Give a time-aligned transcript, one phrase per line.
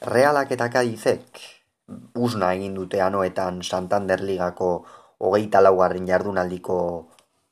[0.00, 1.40] Realak eta Kadizek
[2.16, 4.86] usna egin dute anoetan Santander Ligako
[5.20, 6.76] hogeita laugarren jardunaldiko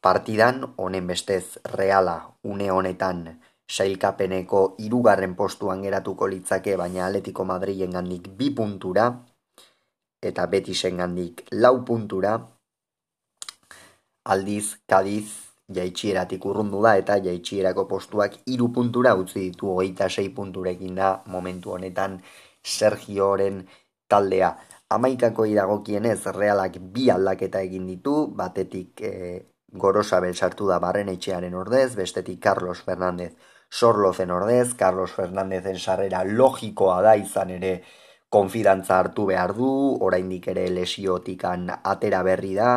[0.00, 8.30] partidan, honen bestez Reala une honetan sailkapeneko irugarren postuan geratuko litzake, baina Atletico Madrilen gandik
[8.38, 9.10] bi puntura,
[10.22, 12.38] eta Betisen gandik lau puntura,
[14.24, 20.94] aldiz, Kadiz, jaitxieratik urrundu da, eta jaitxierako postuak iru puntura utzi ditu hogeita sei punturekin
[20.94, 22.18] da momentu honetan
[22.62, 23.62] Sergioren
[24.08, 24.54] taldea.
[24.90, 29.12] Amaikako idagokienez realak bi aldaketa egin ditu, batetik e,
[29.68, 33.34] Gorosabel sartu da barren etxearen ordez, bestetik Carlos Fernández
[33.70, 37.82] sorlozen ordez, Carlos Fernandezen sarrera logikoa da izan ere
[38.32, 39.68] konfidantza hartu behar du,
[40.04, 42.72] oraindik ere lesiotikan atera berri da,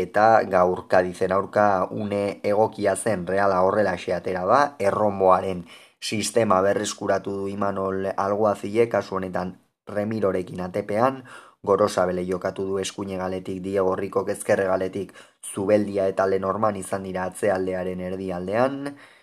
[0.00, 5.64] eta gaur kadizen aurka une egokia zen reala horrela atera da, erromboaren
[6.00, 11.24] sistema berreskuratu du Imanol Alguazile, kasu honetan Remirorekin atepean,
[11.62, 15.12] Gorosabele jokatu du eskuine galetik, Diego Rico kezkerre galetik,
[15.54, 19.21] Zubeldia eta Lenorman izan dira atzealdearen erdialdean, erdilari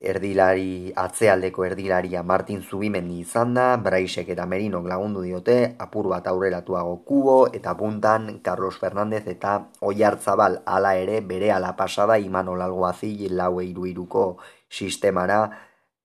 [0.00, 7.48] atzealdeko erdilaria Martin Zubimendi izan da, Braisek eta Merinok lagundu diote, apur bat aurreratuago kubo,
[7.52, 14.38] eta puntan Carlos Fernandez eta Oiartzabal ala ere bere ala pasada Imanol Alguazil lau iruiruko
[14.70, 15.50] sistemara,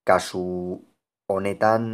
[0.04, 0.82] kasu
[1.28, 1.94] honetan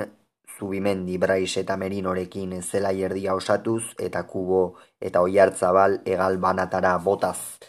[0.57, 7.59] Zubimendi, Brais eta Merinorekin zela erdia osatuz eta kubo eta oiartzabal egal banatara botaz.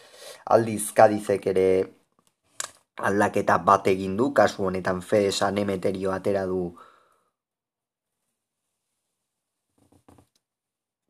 [0.45, 2.00] Aldiz kadizek ere
[2.97, 6.63] aldaketa bat egin du, kasu honetan fe esan emeterio atera du.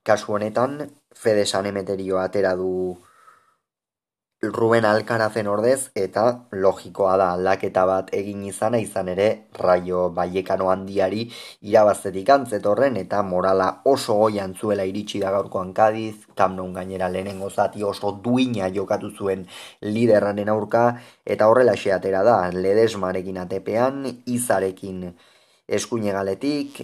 [0.04, 0.80] Kasu honetan
[1.14, 2.70] Fede Sanemeterio atera du
[4.44, 11.28] Ruben Alkarazen ordez eta logikoa da aldaketa bat egin izana izan ere raio baiekano handiari
[11.62, 17.84] irabaztetik antzetorren eta morala oso goian zuela iritsi da gaurkoan kadiz, kamnon gainera lehenengo zati
[17.84, 19.46] oso duina jokatu zuen
[19.82, 20.86] liderranen aurka
[21.24, 25.14] eta horrela atera da ledesmarekin atepean, izarekin
[25.68, 26.82] eskuine galetik,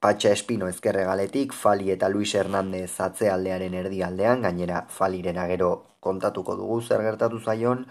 [0.00, 6.78] Patxa Espino ezkerre galetik, Fali eta Luis Hernandez atzealdearen erdialdean, gainera Falirena gero kontatuko dugu.
[6.80, 7.84] Zer gertatu zaion,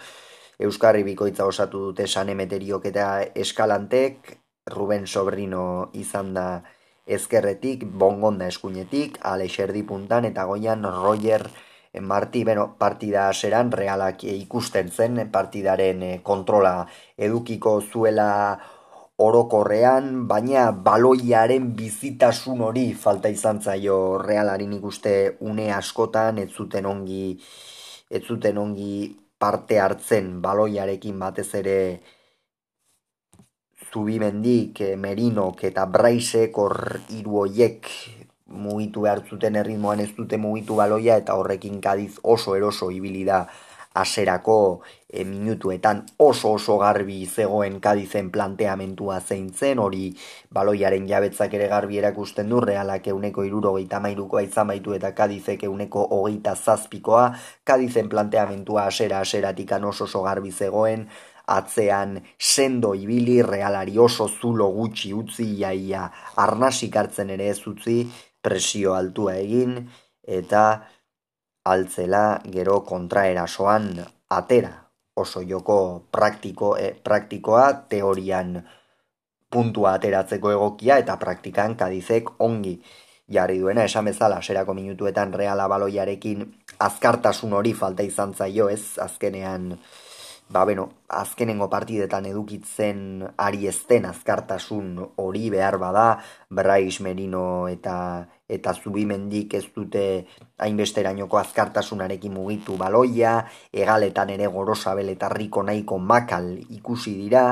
[0.66, 3.09] Euskarri bikoitza osatu dute sanemeteriok eta
[3.44, 4.38] eskalantek,
[4.72, 6.48] Ruben Sobrino izan da
[7.06, 11.50] ezkerretik, bongonda eskuinetik, Alex Erdi puntan eta goian Roger
[12.02, 16.88] Marti, beno, partida aseran realak ikusten zen, partidaren eh, kontrola
[17.18, 18.59] edukiko zuela
[19.18, 27.40] orokorrean, baina baloiaren bizitasun hori falta izan zaio realari ikuste une askotan, ez zuten ongi,
[28.09, 31.77] ez zuten ongi parte hartzen baloiarekin batez ere
[33.91, 37.88] zubimendik, eh, merinok eta braisek hor iruoiek
[38.45, 43.45] mugitu behar zuten erritmoan ez dute mugitu baloia eta horrekin kadiz oso eroso ibili da
[43.95, 44.57] aserako
[45.16, 50.09] e, minutuetan oso oso garbi zegoen kadizen planteamentua zein zen, hori.
[50.53, 55.64] Baloiaren jabetzak ere garbi erakusten du, realak euneko iruro geita mairukoa izan baitu eta kadizek
[55.64, 57.30] euneko hogeita zazpikoa,
[57.64, 61.08] kadizen planteamentua asera aseratik oso oso garbi zegoen,
[61.47, 67.97] atzean sendo ibili realari oso zulo gutxi utzi iaia arnasik hartzen ere ez utzi
[68.42, 69.78] presio altua egin
[70.40, 70.64] eta
[71.66, 73.94] altzela gero kontraerasoan
[74.30, 74.84] atera.
[75.16, 75.78] Oso joko
[76.12, 78.58] praktiko, e, praktikoa teorian
[79.50, 82.76] puntua ateratzeko egokia eta praktikan kadizek ongi
[83.31, 83.86] jarri duena.
[83.88, 86.44] Esan bezala, serako minutuetan reala baloiarekin
[86.80, 89.72] azkartasun hori falta izan zaio ez, azkenean
[90.50, 96.08] ba, bueno, azkenengo partidetan edukitzen ari ezten azkartasun hori behar bada,
[96.50, 97.96] Brais Merino eta
[98.47, 100.25] eta zubimendik ez dute
[100.61, 103.39] hainbesterainoko azkartasunarekin mugitu baloia,
[103.73, 107.45] egaletan ere gorosabel eta riko nahiko makal ikusi dira,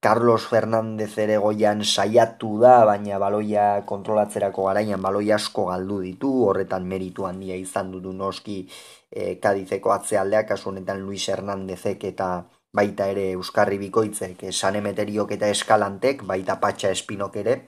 [0.00, 6.86] Carlos Fernández ere goian saiatu da, baina baloia kontrolatzerako garaian baloia asko galdu ditu, horretan
[6.86, 8.60] meritu handia izan dudu noski
[9.10, 12.28] e, kadizeko atzealdea, kasu honetan Luis Hernandezek eta
[12.72, 17.58] baita ere Euskarri Bikoitzek, e, Sanemeteriok eta Eskalantek, baita Patxa Espinok ere,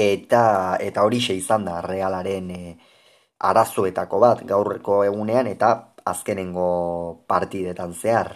[0.00, 0.42] eta
[0.80, 2.76] eta hori izan da realaren e,
[3.50, 5.70] arazoetako bat gaurreko egunean eta
[6.12, 6.68] azkenengo
[7.28, 8.32] partidetan zehar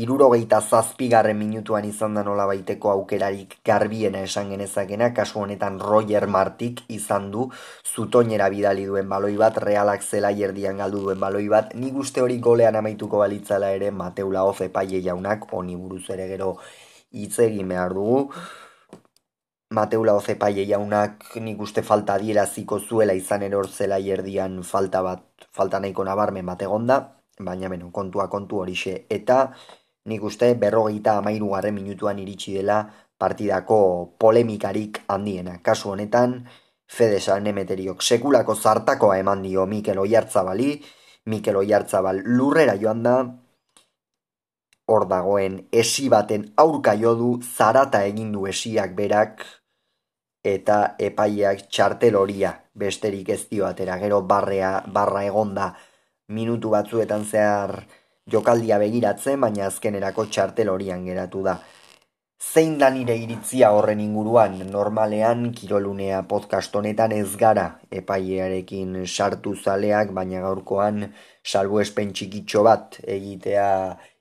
[0.00, 6.80] irurogeita zazpigarren minutuan izan da nola baiteko aukerarik garbiena esan genezakena, kasu honetan Roger Martik
[6.88, 7.48] izan du
[7.84, 12.38] zutoinera bidali duen baloi bat, realak zela jerdian galdu duen baloi bat, nik uste hori
[12.40, 16.54] golean amaituko balitzala ere Mateula Oze paie jaunak, honi buruz ere gero
[17.12, 18.30] hitz egin behar dugu.
[19.70, 25.20] Mateula Ozepaie jaunak nik uste falta adieraziko zuela izan eror zela erdian falta bat,
[25.54, 26.96] falta nahiko nabarmen bat egonda,
[27.38, 28.94] baina beno, kontua kontu horixe.
[29.08, 29.36] Eta
[30.10, 32.80] nik uste berrogeita amairu minutuan iritsi dela
[33.16, 35.62] partidako polemikarik handiena.
[35.62, 36.48] Kasu honetan,
[36.90, 40.82] Fedesa nemeteriok sekulako zartakoa eman dio Mikel Oiartzabali,
[41.26, 43.22] Mikel Oiartzabal lurrera joan da,
[44.90, 49.59] hor dagoen esi baten aurka jodu zarata egin du esiak berak
[50.44, 53.98] eta epaiak txartel horia besterik ez dio atera.
[53.98, 55.74] Gero barrea, barra egonda
[56.28, 57.84] minutu batzuetan zehar
[58.30, 61.58] jokaldia begiratzen baina azkenerako txartel horian geratu da.
[62.40, 64.54] Zein da nire iritzia horren inguruan?
[64.70, 71.10] Normalean kirolunea podcast honetan ez gara epailearekin sartu zaleak baina gaurkoan
[71.44, 73.66] salbu espen txikitxo bat egitea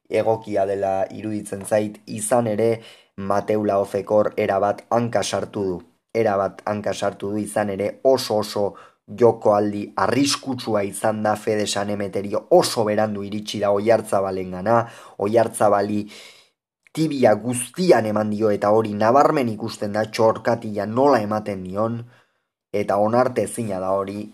[0.10, 2.02] egokia dela iruditzen zait.
[2.08, 2.82] Izan ere
[3.16, 5.80] Mateu Laofekor erabat hanka sartu du
[6.14, 8.64] erabat hanka sartu du izan ere oso oso
[9.20, 12.46] joko aldi arriskutsua izan da Fedesan emeterio.
[12.52, 14.84] Oso berandu iritsi da oiartzabalen gana
[15.18, 16.04] oiartzabali
[16.94, 22.04] tibia guztian eman dio eta hori nabarmen ikusten da txorkatila nola ematen dion
[22.74, 24.28] eta onarte zina da hori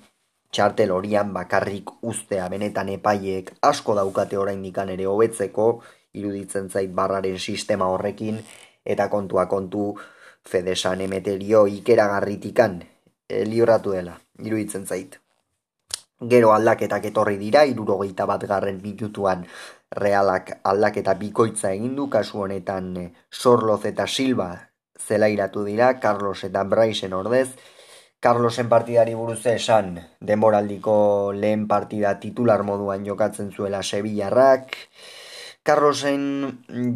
[0.52, 2.50] txartel horian bakarrik ustea.
[2.50, 5.70] Benetan epaiek asko daukate oraindikan ere hobetzeko
[6.16, 8.40] iruditzen zait barraren sistema horrekin
[8.86, 9.94] eta kontua kontu
[10.50, 12.82] fedesan emeterio ikeragarritikan
[13.30, 15.20] e, lioratu dela iruditzen zait.
[16.32, 19.44] Gero aldaketak etorri dira irurogeita bat garren minutuan
[19.92, 24.50] realak aldaketa bikoitza egin du kasu honetan eh, Sorloz eta Silva
[25.00, 27.50] zelairatu dira Carlos eta Braisen ordez.
[28.20, 34.74] Carlosen partidari buruz esan denboraldiko lehen partida titular moduan jokatzen zuela Sevillarrak.
[35.64, 36.24] Carlosen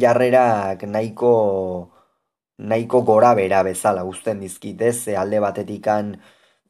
[0.00, 1.99] jarrerak nahiko
[2.60, 6.12] nahiko gora bera bezala uzten dizkitez alde batetikan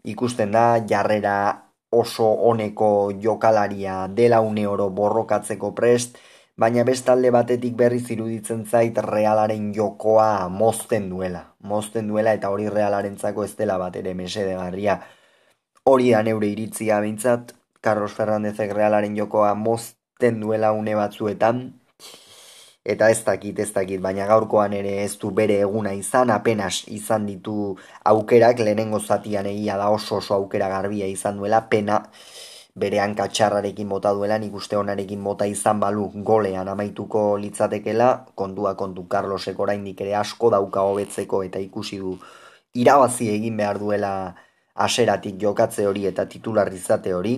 [0.04, 1.36] ikusten da jarrera
[1.90, 6.18] oso oneko jokalaria dela une borrokatzeko prest,
[6.56, 11.54] baina bestalde batetik berriz iruditzen zait realaren jokoa mozten duela.
[11.60, 15.00] Mozten duela eta hori realarentzako ez dela bat ere mesedegarria.
[15.84, 21.79] Hori da neure iritzia bintzat, Carlos Fernandezek realaren jokoa mozten duela une batzuetan,
[22.92, 27.26] eta ez dakit, ez dakit, baina gaurkoan ere ez du bere eguna izan, apenas izan
[27.26, 27.76] ditu
[28.12, 32.00] aukerak, lehenengo zatian egia da oso oso aukera garbia izan duela, pena
[32.74, 39.06] bere hankatxarrarekin bota duela, nik uste honarekin bota izan balu golean amaituko litzatekela, kontua kontu
[39.10, 42.16] Carlosek oraindik ere asko dauka hobetzeko eta ikusi du
[42.74, 44.12] irabazi egin behar duela
[44.74, 47.34] aseratik jokatze hori eta titularrizate hori,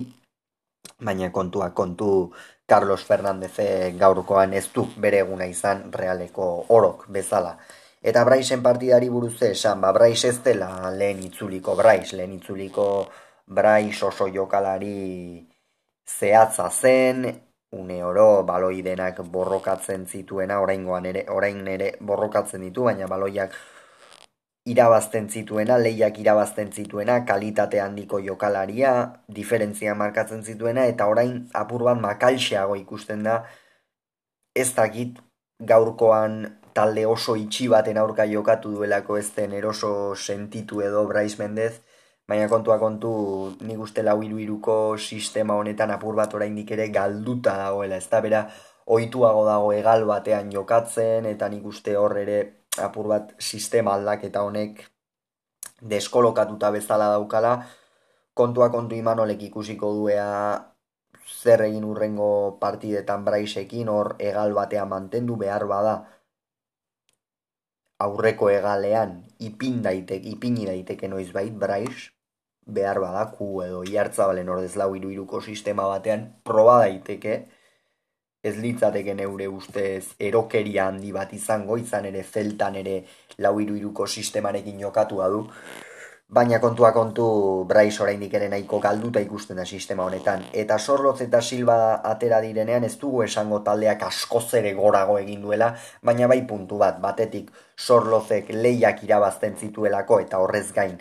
[1.01, 2.09] baina kontua kontu
[2.73, 3.53] Carlos Fernández
[4.01, 7.51] gaurkoan ez du bere eguna izan realeko orok bezala.
[8.01, 12.85] Eta Braisen partidari buruz esan, ba, Brais ez dela lehen itzuliko Brais, lehen itzuliko
[13.45, 15.45] Brais oso jokalari
[16.17, 17.27] zehatza zen,
[17.77, 23.53] une oro baloi denak borrokatzen zituena, orain ere, orain ere borrokatzen ditu, baina baloiak
[24.65, 28.93] irabazten zituena, lehiak irabazten zituena, kalitate handiko jokalaria,
[29.27, 33.41] diferentzia markatzen zituena, eta orain apur bat makalxeago ikusten da,
[34.55, 35.19] ez dakit
[35.59, 41.81] gaurkoan talde oso itxi baten aurka jokatu duelako ez den eroso sentitu edo Brais Mendez,
[42.27, 43.11] baina kontua kontu
[43.67, 48.47] nik uste lau iruko sistema honetan apur bat oraindik ere galduta dagoela, ez da bera
[48.85, 52.39] oituago dago egal batean jokatzen, eta nik uste hor ere
[52.81, 54.83] apur bat sistema aldaketa honek
[55.81, 57.53] deskolokatuta bezala daukala,
[58.33, 60.29] kontua kontu imanolek ikusiko duea
[61.41, 65.95] zer egin urrengo partidetan braisekin, hor egal batean mantendu behar bada.
[68.03, 72.09] Aurreko egalean ipin daitek, ipini daiteke noiz bait brais,
[72.65, 77.45] behar bada ku edo iartzabalen ordez lau iruiruko sistema batean proba daiteke,
[78.43, 82.99] ez litzateke neure ustez erokeria handi bat izango, izan ere zeltan ere
[83.39, 85.41] lau iruiruko sistemarekin jokatu du,
[86.27, 87.25] baina kontua kontu
[87.69, 90.43] Brais oraindik ere nahiko galduta ikusten da sistema honetan.
[90.53, 95.73] Eta Sorloz eta Silva atera direnean ez dugu esango taldeak askoz ere gorago egin duela,
[96.01, 100.97] baina bai puntu bat, batetik Sorlozek lehiak irabazten zituelako eta horrez gain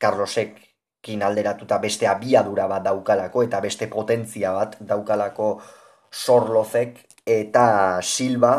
[0.00, 0.58] Carlosek
[1.02, 5.60] kin alderatuta beste abiadura bat daukalako eta beste potentzia bat daukalako
[6.12, 8.52] Sorlozek eta Silva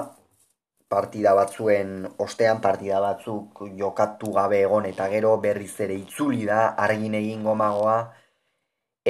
[0.89, 7.15] partida batzuen ostean partida batzuk jokatu gabe egon eta gero berriz ere itzuli da argin
[7.21, 7.97] egin gomagoa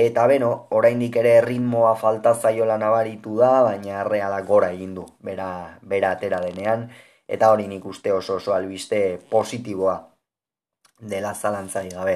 [0.04, 5.50] eta beno, oraindik ere ritmoa falta zaiola nabaritu da, baina arreala gora egin du, bera,
[5.82, 6.88] bera atera denean
[7.28, 10.00] eta hori nik uste oso oso albiste positiboa.
[11.12, 12.14] dela zalantzari gabe.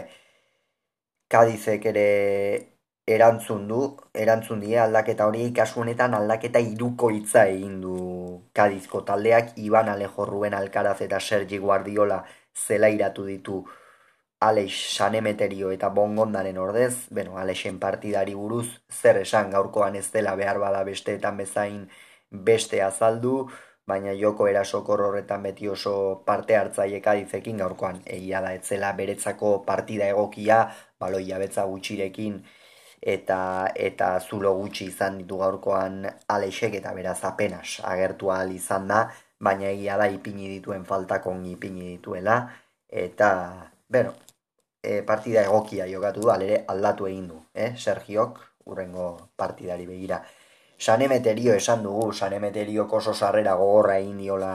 [1.34, 2.04] Kadizek ere
[3.08, 3.82] erantzun du,
[4.14, 7.96] erantzun die aldaketa hori kasu honetan aldaketa iruko hitza egin du
[8.54, 12.24] Kadizko taldeak Iban Alejo Ruben Alcaraz eta Sergi Guardiola
[12.66, 13.62] zelairatu ditu
[14.40, 20.60] Alex Sanemeterio eta Bongondaren ordez, bueno, Alexen partidari buruz zer esan gaurkoan ez dela behar
[20.60, 21.88] bada besteetan bezain
[22.30, 23.48] beste azaldu,
[23.88, 30.12] baina joko erasokor horretan beti oso parte hartzaile kadizekin gaurkoan egia da etzela beretzako partida
[30.14, 30.60] egokia,
[31.00, 32.42] baloia betza gutxirekin
[33.02, 33.40] eta
[33.76, 39.08] eta zulo gutxi izan ditu gaurkoan Alexek eta beraz apenas agertu ahal izan da,
[39.40, 42.40] baina egia da ipini dituen faltakon ipini dituela
[42.90, 43.32] eta
[43.90, 44.12] Beno,
[44.84, 47.70] e, partida egokia jokatu du, alere aldatu egin du, eh?
[47.78, 49.06] Sergiok, urrengo
[49.40, 50.20] partidari begira.
[50.78, 54.52] Sanemeterio esan dugu, sanemeteriok oso sarrera gogorra egin diola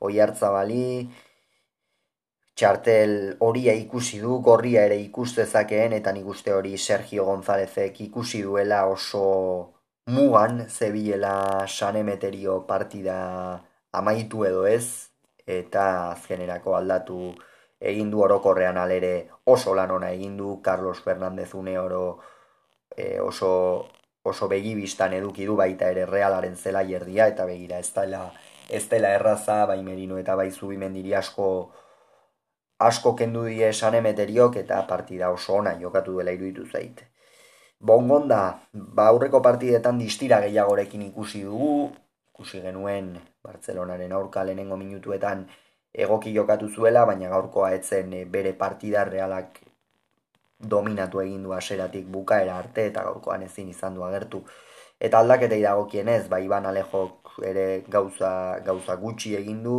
[0.00, 1.08] oi bali,
[2.62, 8.84] txartel horia ikusi du, gorria ere ikustezakeen, eta nik uste hori Sergio Gonzálezek ikusi duela
[8.86, 9.24] oso
[10.06, 13.16] mugan zebilela sanemeterio partida
[13.98, 15.10] amaitu edo ez,
[15.46, 17.32] eta azkenerako aldatu
[17.82, 19.12] egin du orokorrean alere
[19.44, 22.20] oso lan ona egin du Carlos Fernandez une oro
[22.96, 23.88] e, oso
[24.22, 28.28] oso begibistan eduki du baita ere realaren zela jerdia eta begira ez dela
[28.70, 31.72] ez dela erraza bai merino eta bai zubimendiri asko
[32.88, 37.02] asko kendu die esan emeteriok eta partida oso ona jokatu dela iruditu zait.
[37.80, 38.40] Bongonda,
[38.72, 41.90] ba aurreko partidetan distira gehiagorekin ikusi dugu,
[42.34, 45.46] ikusi genuen Bartzelonaren aurka lehenengo minutuetan
[45.92, 49.58] egoki jokatu zuela, baina gaurkoa etzen eh, bere partida realak
[50.74, 54.44] dominatu egin du aseratik bukaera arte eta gaurkoan ezin izan du agertu.
[55.02, 58.32] Eta aldaketei dagokien ez, bai Iban Alejok ere gauza,
[58.64, 59.76] gauza gutxi egin du,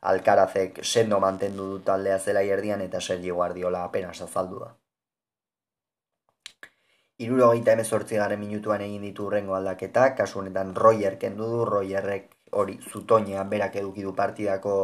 [0.00, 4.70] Alkarazek sendo mantendu du taldea zela erdian eta Sergi Guardiola apenas azaldu da.
[7.20, 12.30] Iruro gita emezortzi garen minutuan egin ditu urrengo aldaketak, kasu honetan Royer kendu du, Royerrek
[12.52, 14.76] hori zutoinean berak eduki du partidako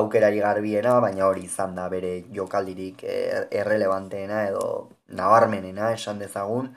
[0.00, 4.64] aukerari garbiena, baina hori izan da bere jokaldirik er, errelevanteena edo
[5.20, 6.72] nabarmenena esan dezagun.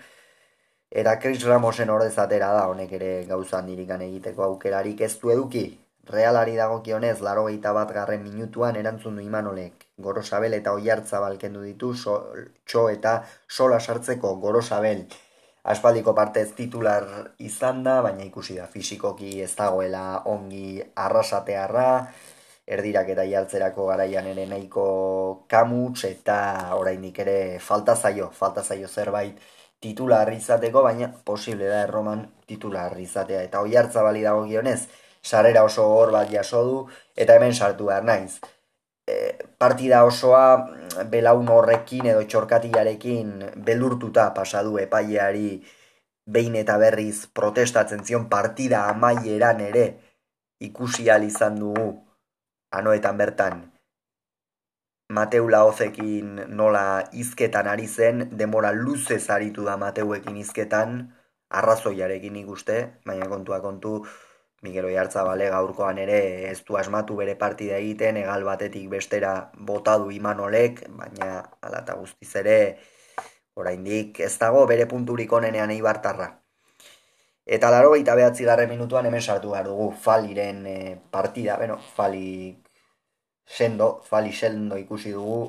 [0.92, 5.64] Eta Chris Ramosen ordezatera da honek ere gauza handirikan egiteko aukerarik ez du eduki.
[6.12, 9.88] Realari dagokionez, laro bat garren minutuan erantzun du imanolek.
[9.98, 12.28] Gorosabel eta oiartza balkendu ditu, so,
[12.66, 15.08] txo eta sola sartzeko Gorosabel.
[15.64, 21.88] Aspaldiko partez titular izan da, baina ikusi da fizikoki ez dagoela ongi arrasatearra
[22.68, 26.38] erdirak eta jaltzerako garaian ere nahiko kamuts eta
[26.76, 29.40] oraindik ere falta zaio, falta zaio zerbait
[29.80, 33.42] titular izateko, baina posible da erroman titular izatea.
[33.48, 34.82] Eta oi hartza bali dago gionez,
[35.24, 36.78] sarera oso hor bat jaso du,
[37.16, 38.40] eta hemen sartu behar naiz.
[39.08, 39.16] E,
[39.58, 43.34] partida osoa belaun horrekin edo txorkatiarekin
[43.70, 45.50] belurtuta pasadu epaileari
[46.36, 49.86] behin eta berriz protestatzen zion partida amaieran ere
[50.60, 51.88] ikusi izan dugu
[52.72, 53.74] anoetan bertan
[55.14, 61.14] Mateu Laozekin nola izketan ari zen, demora luze zaritu da Mateuekin izketan,
[61.50, 64.06] arrazoiarekin ikuste, baina kontua kontu,
[64.64, 69.34] Miguel Oiartza bale gaurkoan ere ez du asmatu bere partida egiten, egal batetik bestera
[69.72, 72.58] botadu imanolek, baina alata guztiz ere,
[73.60, 76.30] oraindik ez dago bere punturik onenean eibartarra.
[77.46, 82.56] Eta laro baita behatzi garren minutuan hemen sartu behar dugu Faliren eh, partida, bueno, Fali
[83.46, 85.42] sendo, Fali sendo ikusi dugu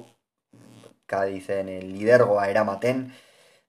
[1.07, 3.05] Kadizen e, lidergoa eramaten,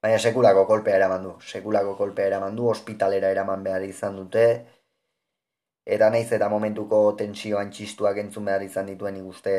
[0.02, 4.46] baina sekulako kolpea eraman du, sekulako kolpea eraman du, ospitalera eraman behar izan dute,
[5.86, 9.56] eta naiz eta momentuko tensioan txistuak entzun behar izan dituen ikuste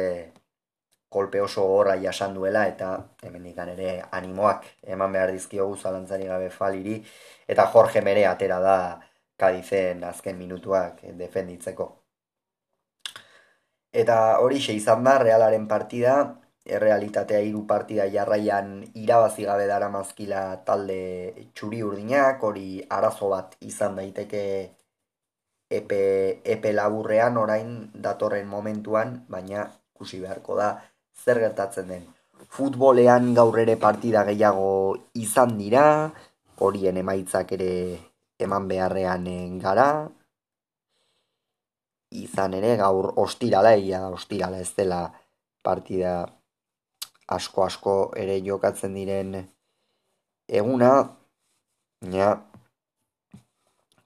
[1.08, 2.88] kolpe oso horra jasan duela eta
[3.22, 4.64] hemen ere animoak
[4.94, 6.96] eman behar dizkiogu zalantzari gabe faliri.
[7.48, 8.78] Eta Jorge Mere atera da
[9.36, 11.86] Kadizen azken minutuak defenditzeko.
[13.92, 16.14] Eta hori xe izan da, realaren partida,
[16.78, 20.98] errealitatea hiru partida jarraian irabazi gabe dara mazkila talde
[21.54, 24.42] txuri urdinak, hori arazo bat izan daiteke
[25.70, 30.74] epe, epe laburrean orain datorren momentuan, baina kusi beharko da
[31.24, 32.04] zer gertatzen den.
[32.56, 36.12] Futbolean gaur ere partida gehiago izan dira,
[36.60, 37.72] horien emaitzak ere
[38.38, 39.26] eman beharrean
[39.60, 39.88] gara.
[42.16, 45.00] Izan ere gaur ostirala, ia ostirala ez dela
[45.64, 46.26] partida
[47.26, 49.34] asko asko ere jokatzen diren
[50.46, 50.92] eguna,
[52.12, 52.28] ja,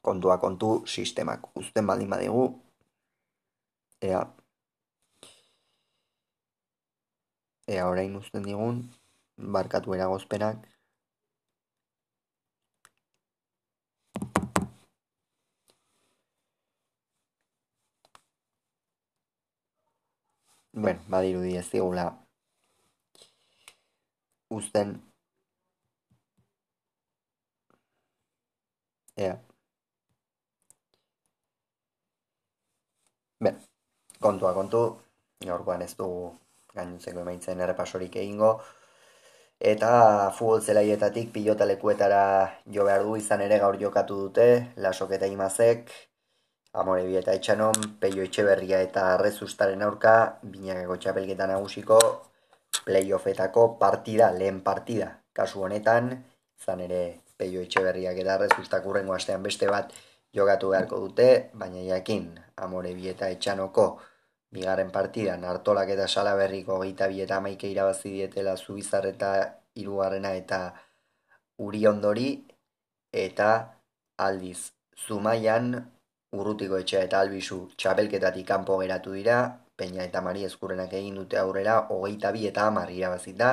[0.09, 2.45] kontua kontu sistemak uzten baldin badigu,
[4.00, 4.23] ea,
[7.75, 8.78] Ea orain uzten digun,
[9.57, 10.64] barkatu eragozpenak.
[20.73, 22.09] Bueno, badirudi ez digula
[24.50, 25.00] uzten.
[29.16, 29.50] Ea.
[33.40, 33.56] Ben,
[34.20, 34.80] kontua kontu,
[35.47, 36.25] gaurkoan ez dugu
[36.75, 38.50] gainuntzeko emaitzen errepasorik egingo.
[39.70, 39.92] Eta
[40.37, 42.20] futbol zelaietatik pilotalekuetara
[42.75, 44.47] jo behar du izan ere gaur jokatu dute,
[44.87, 45.88] lasok eta imazek,
[46.82, 51.99] amore bi eta etxanon, peio etxeberria eta rezustaren aurka, binakako txapelketa nagusiko,
[52.85, 55.11] playoffetako partida, lehen partida.
[55.32, 56.12] Kasu honetan,
[56.61, 57.02] izan ere
[57.40, 59.97] peio etxeberriak eta rezustak urrengo astean beste bat
[60.35, 63.87] jokatu beharko dute, baina jakin, amore bi eta etxanoko,
[64.55, 69.31] bigarren partidan hartolak eta salaberriko geita bi eta maike irabazi dietela zubizar eta
[69.83, 70.61] irugarrena eta
[71.67, 72.29] uri ondori
[73.25, 73.51] eta
[74.27, 74.73] aldiz.
[75.01, 75.73] Zumaian
[76.37, 79.39] urrutiko etxea eta albizu txapelketatik kanpo geratu dira,
[79.77, 83.53] peina eta mari eskurrenak egin dute aurrera hogeita bi eta amar irabazita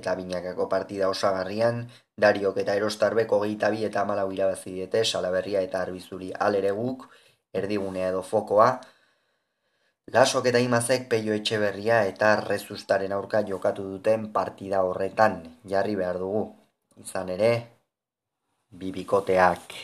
[0.00, 1.86] eta binakako partida osagarrian
[2.24, 7.08] dariok eta erostarbek hogeita bi eta amalau irabazi diete salaberria eta arbizuri alere guk
[7.52, 8.70] erdigunea edo fokoa
[10.14, 15.40] Lasok eta imazek peio etxe berria eta rezustaren aurka jokatu duten partida horretan
[15.72, 16.42] jarri behar dugu.
[17.02, 17.48] Izan ere,
[18.70, 19.74] bibikoteak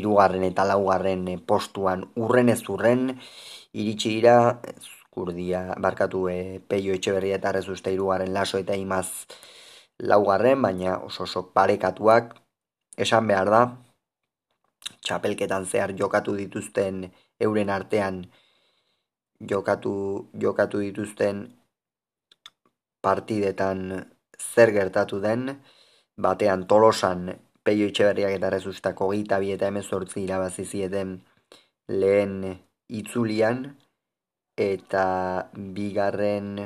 [0.00, 3.06] irugarren eta laugarren postuan urren ez urren,
[3.78, 4.58] iritsi dira,
[5.14, 9.06] kurdia, barkatu e, peio etxe berria eta rezusta irugarren laso eta imaz
[9.98, 12.34] laugarren, baina oso oso parekatuak,
[12.96, 13.62] esan behar da,
[15.04, 17.04] txapelketan zehar jokatu dituzten
[17.40, 18.24] euren artean,
[19.40, 19.94] jokatu,
[20.40, 21.46] jokatu dituzten
[23.04, 24.04] partidetan
[24.38, 25.48] zer gertatu den,
[26.16, 27.32] batean tolosan
[27.64, 31.16] peio itxeberriak eta rezustako gita bi eta emezortzi irabazi zieten
[31.88, 32.36] lehen
[32.88, 33.64] itzulian,
[34.56, 35.06] eta
[35.76, 36.60] bigarren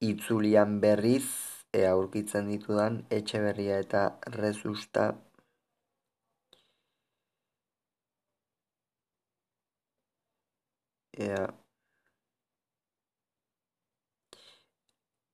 [0.00, 4.02] itzulian berriz, ea aurkitzen ditudan, etxe berria eta
[4.40, 5.06] rezusta
[11.18, 11.46] Ea.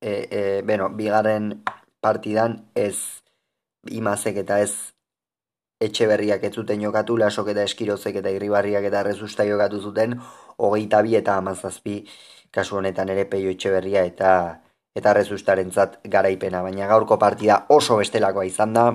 [0.00, 1.62] E, e, bueno, bigarren
[2.00, 3.22] partidan ez
[3.90, 4.72] imazek eta ez
[5.86, 10.18] etxe berriak ez zuten jokatu, lasok eta eskirozek eta irribarriak eta rezusta jokatu zuten,
[10.58, 11.96] hogeita bi eta amazazpi
[12.54, 14.32] kasu honetan ere peio etxe berria eta
[14.94, 18.86] eta rezustaren zat garaipena, baina gaurko partida oso bestelakoa izan da,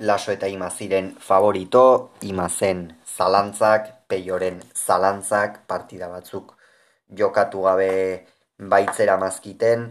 [0.00, 6.52] laso eta imaziren favorito, imazen zalantzak, peioren zalantzak, partida batzuk
[7.08, 8.26] jokatu gabe
[8.58, 9.88] baitzera mazkiten,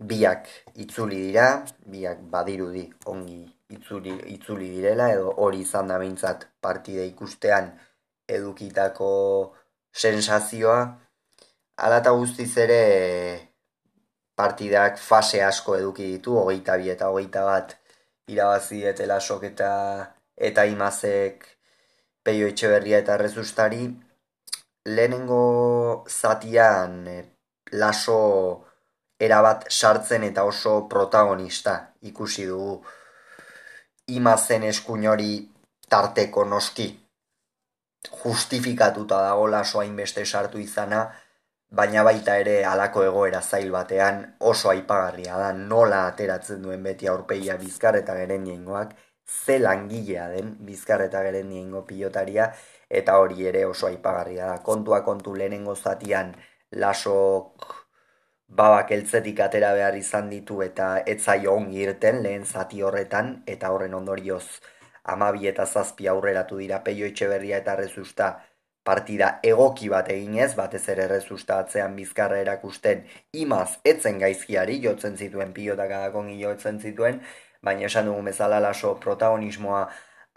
[0.00, 7.04] biak itzuli dira, biak badirudi ongi itzuli, itzuli direla, edo hori izan da bintzat partida
[7.04, 7.70] ikustean
[8.28, 9.10] edukitako
[9.92, 10.80] sensazioa,
[11.86, 12.80] alata guztiz ere
[14.36, 17.74] partidak fase asko eduki ditu, hogeita bi eta hogeita bat
[18.32, 19.72] irabazi etela sok eta,
[20.36, 21.46] eta imazek
[22.24, 23.88] peio etxeberria eta rezustari,
[24.84, 27.24] lehenengo zatian eh,
[27.72, 28.18] laso
[29.20, 31.76] erabat sartzen eta oso protagonista
[32.12, 32.80] ikusi dugu.
[34.16, 35.32] Imazen eskuin hori
[35.88, 36.88] tarteko noski
[38.22, 41.02] justifikatuta dago laso hainbeste sartu izana,
[41.78, 47.56] baina baita ere halako egoera zail batean oso aipagarria da nola ateratzen duen beti aurpegia
[47.56, 48.46] bizkar eta geren
[49.44, 51.52] ze langilea den bizkar eta geren
[51.86, 52.52] pilotaria
[52.88, 54.58] eta hori ere oso aipagarria da.
[54.58, 56.34] Kontua kontu lehenengo zatian
[56.72, 57.74] lasok
[58.48, 63.94] babak eltzetik atera behar izan ditu eta etzai ongi irten lehen zati horretan eta horren
[63.94, 64.44] ondorioz
[65.04, 67.26] amabi eta zazpi aurreratu dira peio etxe
[67.58, 68.49] eta rezusta
[68.84, 75.52] partida egoki bat eginez, batez ere rezusta atzean bizkarra erakusten imaz etzen gaizkiari, jotzen zituen
[75.52, 77.20] pilotak adakon jotzen zituen,
[77.62, 79.82] baina esan dugu bezala laso protagonismoa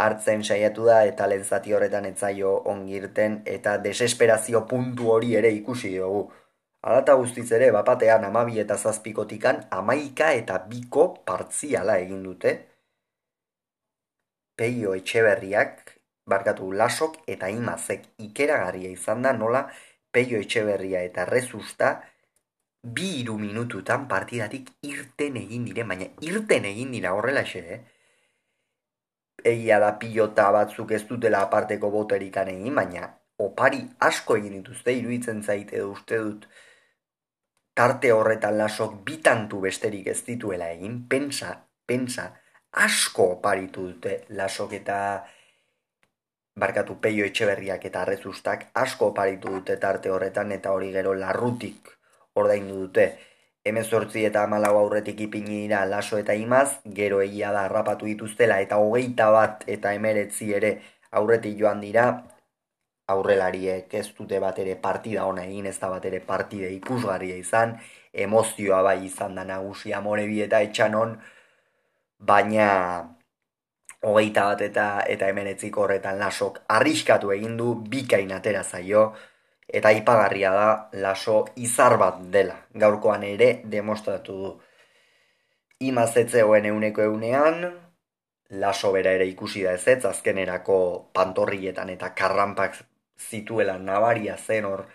[0.03, 6.31] hartzen saiatu da eta lehen horretan etzaio ongirten eta desesperazio puntu hori ere ikusi dugu.
[6.83, 12.53] Alata guztiz ere, bapatean amabi eta zazpikotikan amaika eta biko partziala egin dute.
[14.57, 19.67] Peio etxeberriak barkatu lasok eta imazek ikeragarria izan da nola
[20.11, 21.93] peio etxeberria eta rezusta
[22.83, 27.81] bi iru minututan partidatik irten egin dire, baina irten egin dira horrela xe, eh?
[29.53, 33.07] Egia da pilota batzuk ez dutela aparteko boterik egin, baina
[33.39, 36.45] opari asko egin dituzte, iruditzen zaite edo uste dut,
[37.73, 41.55] tarte horretan lasok bitantu besterik ez dituela egin, pensa,
[41.87, 42.29] pensa,
[42.71, 44.97] asko oparitu dute lasok eta
[46.55, 51.93] barkatu peio etxeberriak eta arrezustak asko oparitu dute tarte horretan eta hori gero larrutik
[52.41, 53.07] ordaindu dute.
[53.65, 58.77] Hemezortzi eta amalau aurretik ipini dira laso eta imaz, gero egia da harrapatu dituztela eta
[58.77, 60.71] hogeita bat eta emeretzi ere
[61.11, 62.05] aurretik joan dira,
[63.07, 67.77] aurrelariek ez dute bat ere partida ona egin, ez da bat ere partide ikusgarria izan,
[68.27, 71.17] emozioa bai izan da nagusia morebi eta etxanon,
[72.19, 72.67] baina
[74.03, 79.13] hogeita bat eta, eta emenetzik horretan lasok arriskatu egin du bikain atera zaio,
[79.67, 80.67] eta ipagarria da
[81.05, 84.51] laso izar bat dela, gaurkoan ere demostratu du.
[85.83, 87.63] Imazetzeoen euneko eunean,
[88.49, 90.77] laso bera ere ikusi da ez ez, azkenerako
[91.13, 92.77] pantorrietan eta karrampak
[93.17, 94.85] zituela nabaria zen hor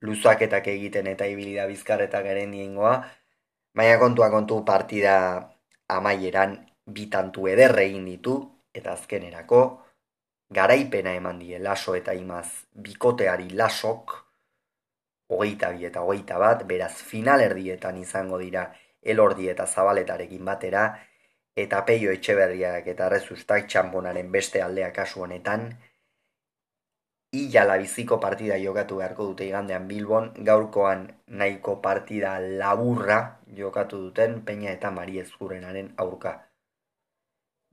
[0.00, 3.00] luzaketak egiten eta ibilida bizkarretak garen diengoa,
[3.74, 5.16] baina kontua kontu partida
[5.88, 8.36] amaieran bitantu ederre egin ditu,
[8.74, 9.60] eta azkenerako,
[10.58, 14.14] garaipena eman die laso eta imaz bikoteari lasok,
[15.32, 18.68] hogeita bi eta hogeita bat, beraz finalerdietan izango dira
[19.02, 20.86] elordi eta zabaletarekin batera,
[21.56, 25.70] eta peio etxeberriak eta rezustak txamponaren beste aldea kasu honetan,
[27.36, 33.18] Ila biziko partida jokatu beharko dute igandean Bilbon, gaurkoan nahiko partida laburra
[33.58, 36.45] jokatu duten Peña eta Mari Ezkurrenaren aurka.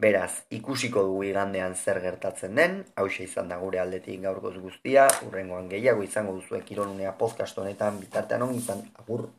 [0.02, 5.70] Beraz, ikusiko dugu igandean zer gertatzen den, hause izan da gure aldetik gaurkoz guztia, urrengoan
[5.70, 9.28] gehiago izango duzuek kirolunea podcast honetan bitartean on izan, agur.